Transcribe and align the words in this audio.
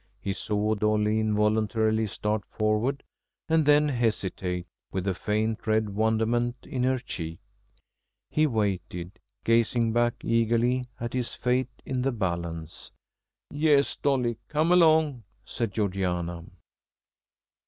He 0.19 0.33
saw 0.33 0.73
Dolly 0.73 1.19
involuntarily 1.19 2.07
start 2.07 2.43
forward 2.49 3.03
and 3.47 3.67
then 3.67 3.89
hesitate, 3.89 4.65
with 4.91 5.07
a 5.07 5.13
faint 5.13 5.67
red 5.67 5.91
wonderment 5.91 6.55
in 6.63 6.81
her 6.85 6.97
cheek. 6.97 7.37
He 8.31 8.47
waited, 8.47 9.19
gazing 9.43 9.93
back 9.93 10.15
eagerly 10.23 10.85
at 10.99 11.13
his 11.13 11.35
fate 11.35 11.83
in 11.85 12.01
the 12.01 12.11
balance. 12.11 12.89
"Yes, 13.51 13.95
Dolly 13.95 14.39
come 14.49 14.71
along!" 14.71 15.21
said 15.45 15.71
Georgiana. 15.71 16.45